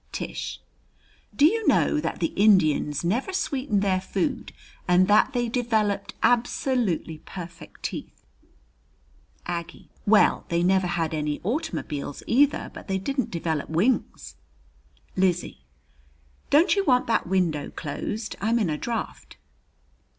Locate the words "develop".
13.29-13.69